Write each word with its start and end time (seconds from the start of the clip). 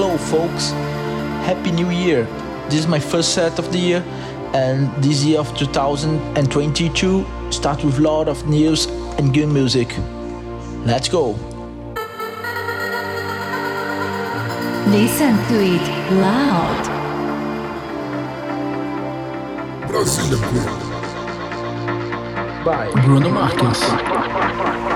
Hello, 0.00 0.16
folks. 0.16 0.70
Happy 1.42 1.72
New 1.72 1.90
Year. 1.90 2.22
This 2.70 2.78
is 2.78 2.86
my 2.86 3.00
first 3.00 3.34
set 3.34 3.58
of 3.58 3.72
the 3.72 3.78
year, 3.78 4.04
and 4.54 4.86
this 5.02 5.24
year 5.24 5.40
of 5.40 5.52
2022 5.58 7.26
start 7.50 7.82
with 7.82 7.98
a 7.98 8.00
lot 8.00 8.28
of 8.28 8.46
news 8.46 8.86
and 9.18 9.34
good 9.34 9.48
music. 9.48 9.88
Let's 10.86 11.08
go. 11.08 11.30
Listen 14.86 15.34
to 15.48 15.56
it 15.74 15.86
loud. 16.22 16.84
Brasília 19.88 20.38
Bye. 22.64 23.02
Bruno 23.02 23.30
Marques. 23.30 24.87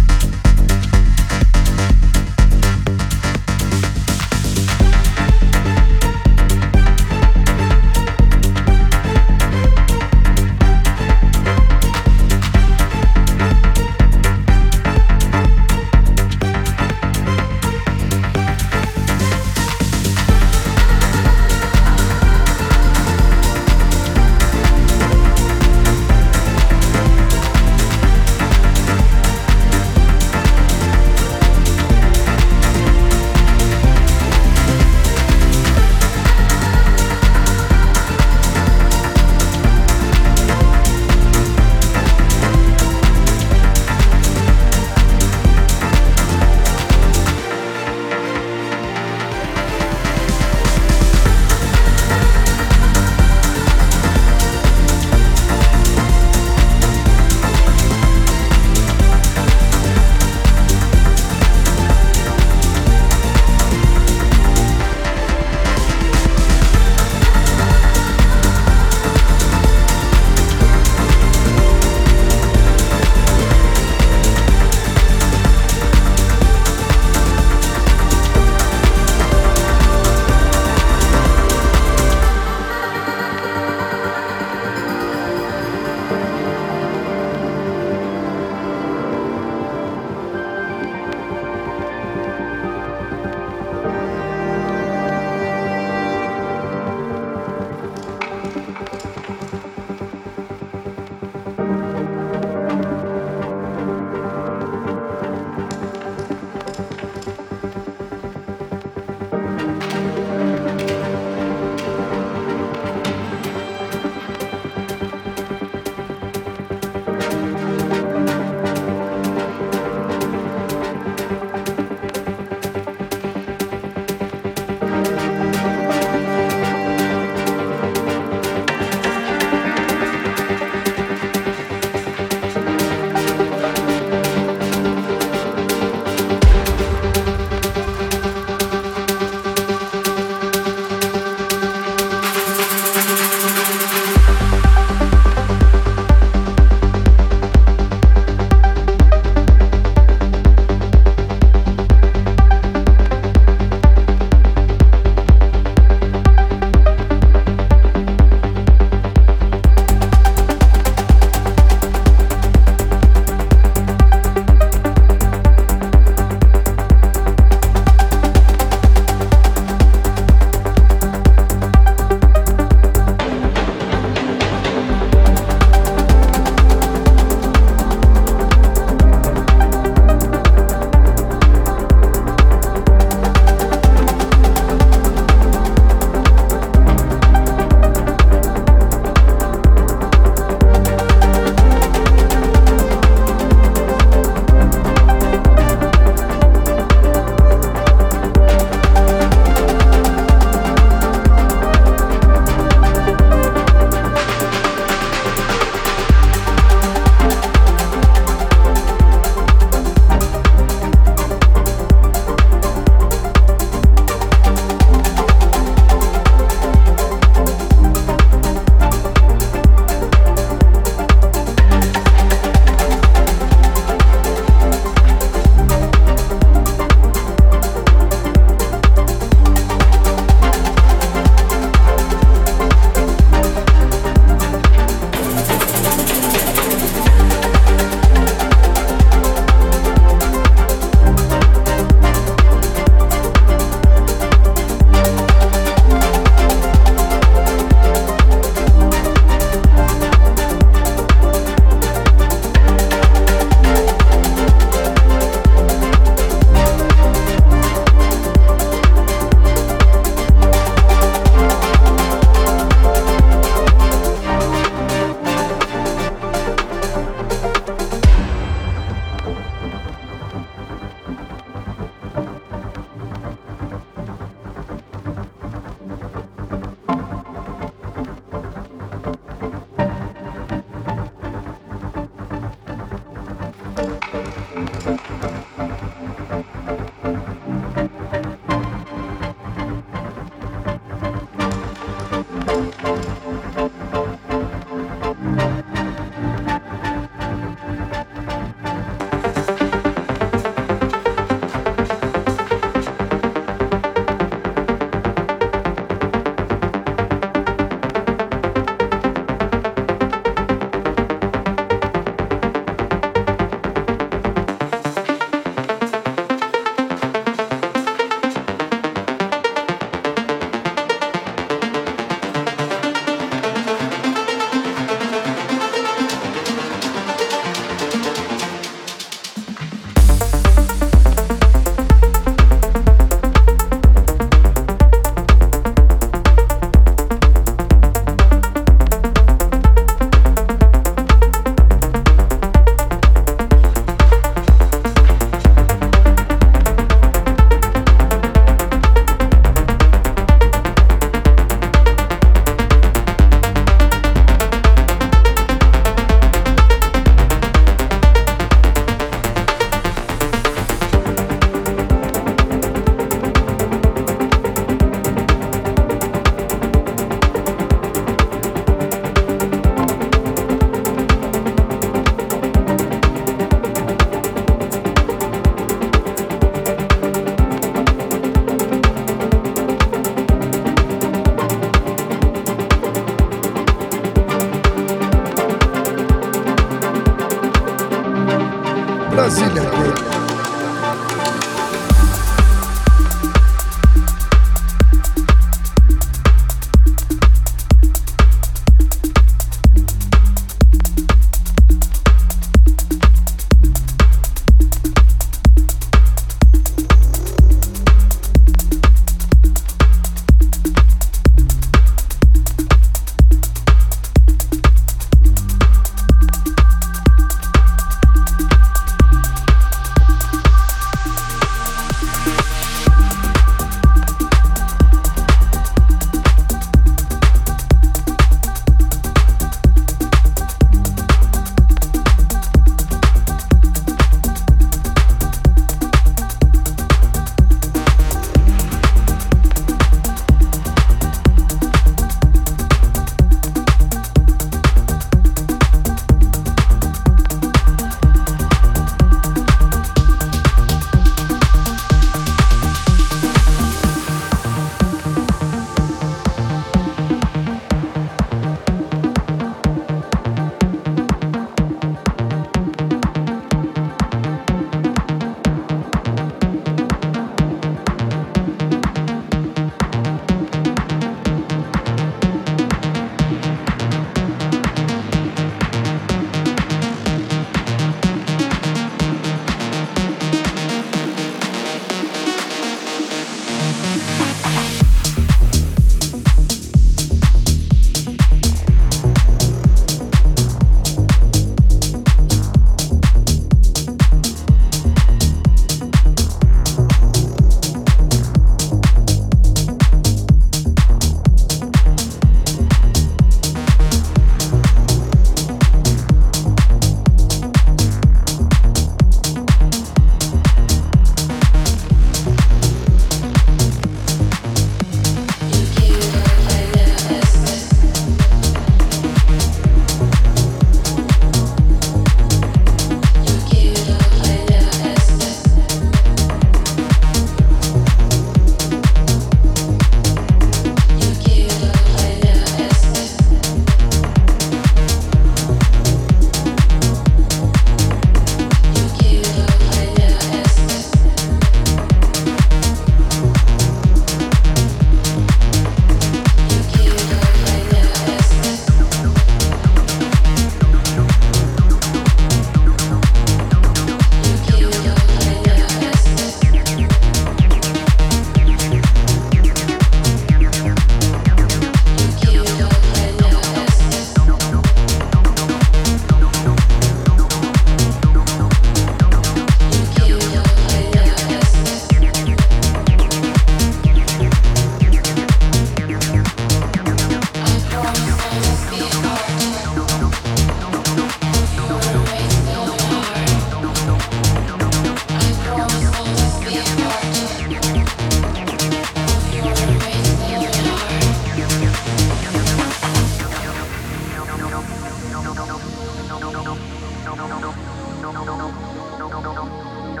You 599.94 600.00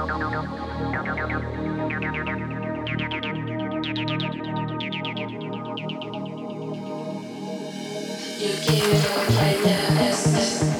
give 8.64 9.06
up 9.06 9.28
right 9.36 9.60
now, 9.64 10.71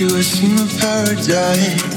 you, 0.00 0.06
I 0.16 0.20
see 0.20 0.48
my 0.48 0.66
paradise. 0.78 1.87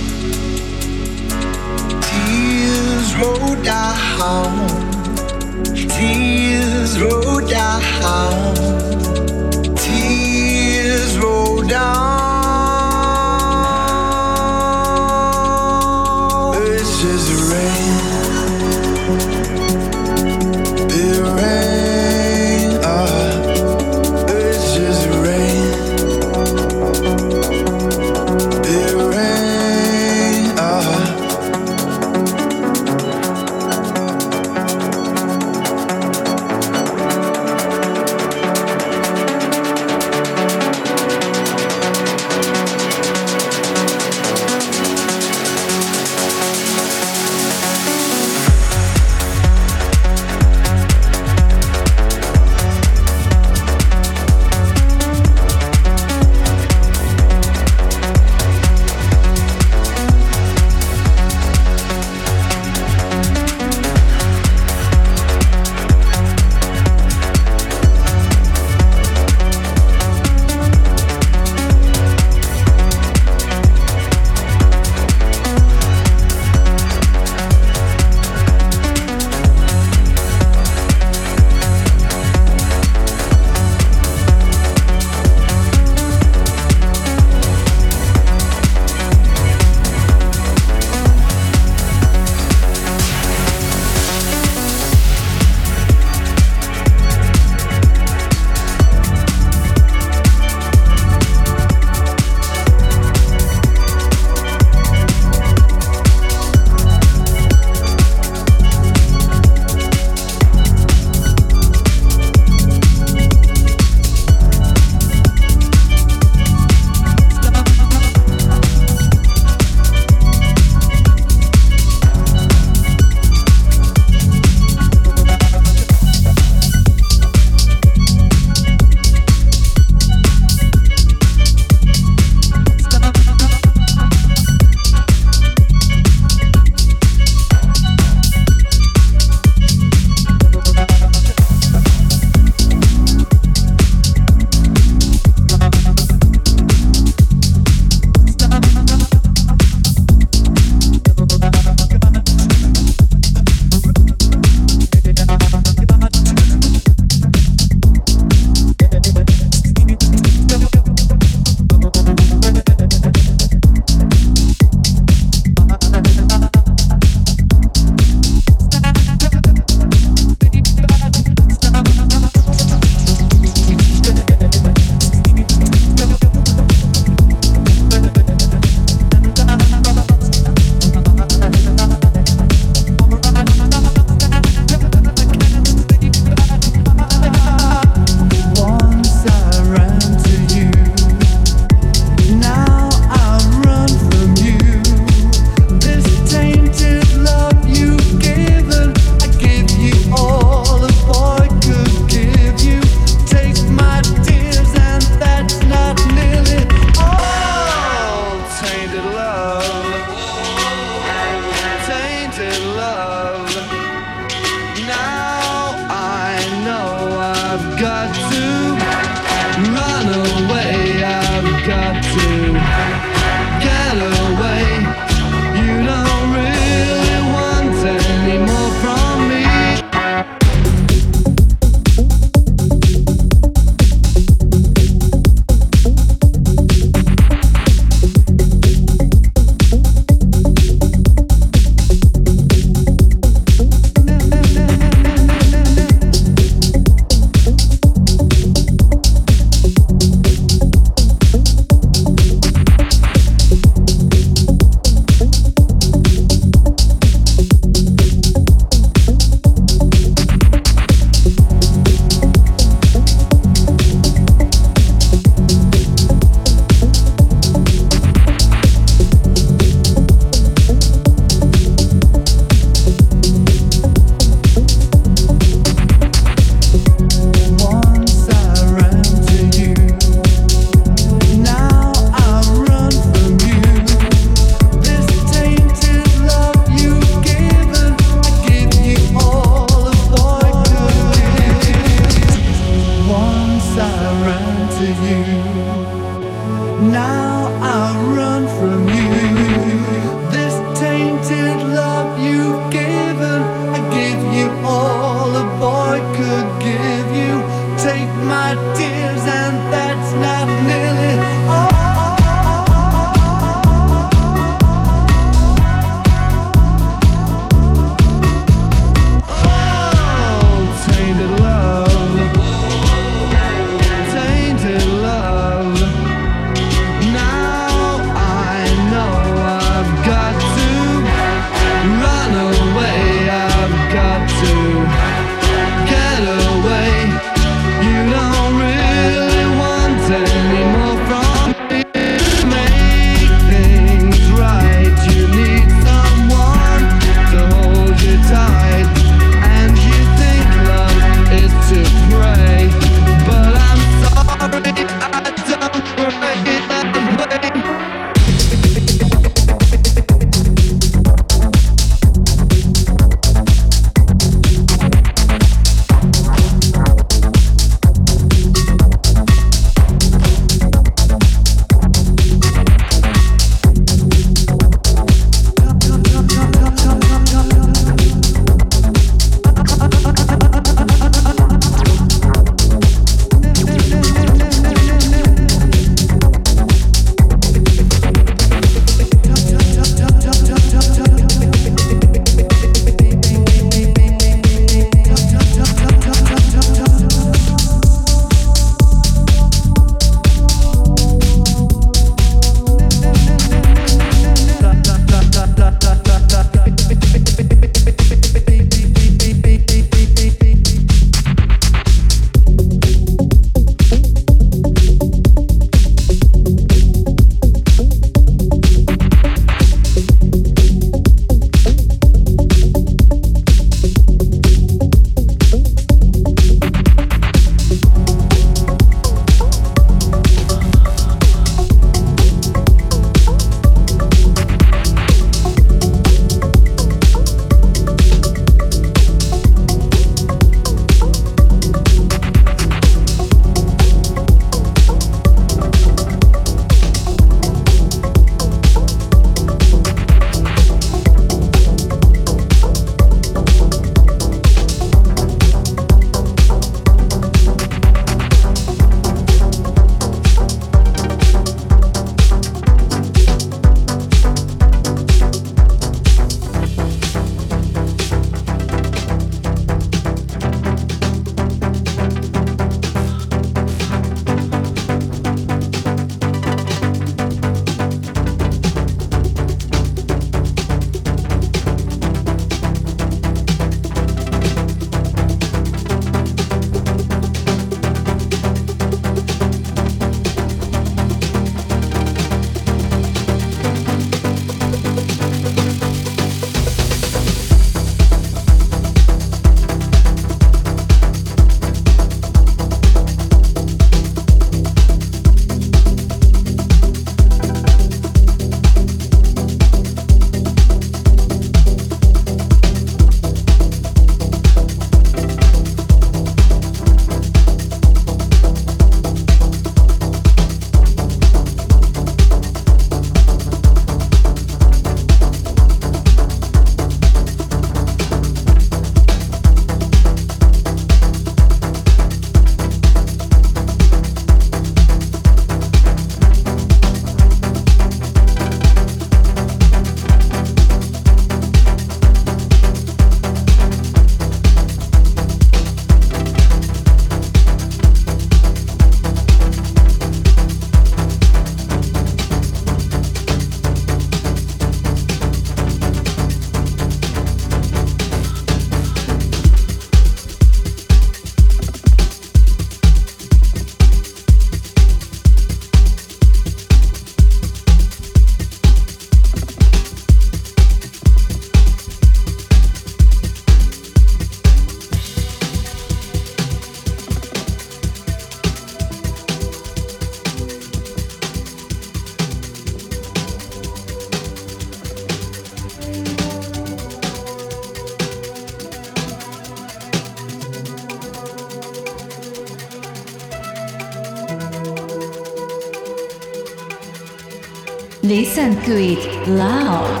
Listen 598.04 598.60
to 598.62 598.72
it 598.76 599.28
loud. 599.28 600.00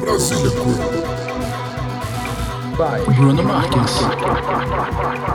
Brasília 0.00 0.50
Crew. 0.52 0.76
Vai. 2.76 3.02
Bruno 3.16 3.42
Marques. 3.42 5.25